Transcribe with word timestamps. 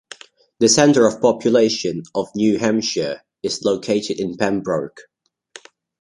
The 0.57 0.67
center 0.67 1.05
of 1.05 1.21
population 1.21 2.01
of 2.15 2.29
New 2.33 2.57
Hampshire 2.57 3.21
is 3.43 3.61
located 3.63 4.19
in 4.19 4.35
Pembroke. 4.35 4.99